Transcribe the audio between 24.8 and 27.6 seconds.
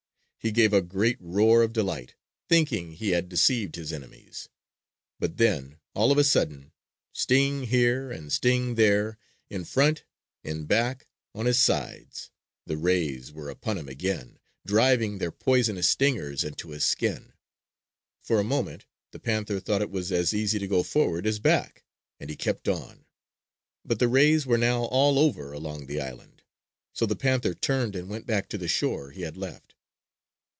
all over along the island; so the panther